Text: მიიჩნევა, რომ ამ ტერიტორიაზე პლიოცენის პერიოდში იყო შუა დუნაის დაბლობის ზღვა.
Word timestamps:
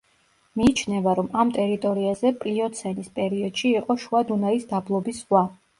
მიიჩნევა, 0.61 1.13
რომ 1.19 1.29
ამ 1.43 1.51
ტერიტორიაზე 1.59 2.33
პლიოცენის 2.41 3.13
პერიოდში 3.21 3.73
იყო 3.83 4.01
შუა 4.07 4.27
დუნაის 4.33 4.69
დაბლობის 4.75 5.25
ზღვა. 5.25 5.47